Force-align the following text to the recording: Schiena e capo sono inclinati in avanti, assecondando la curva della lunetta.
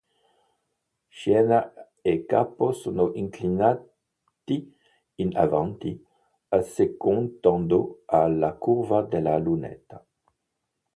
Schiena 1.09 1.73
e 2.01 2.25
capo 2.25 2.71
sono 2.71 3.11
inclinati 3.13 4.75
in 5.17 5.37
avanti, 5.37 6.03
assecondando 6.49 8.03
la 8.07 8.53
curva 8.59 9.03
della 9.03 9.37
lunetta. 9.37 10.03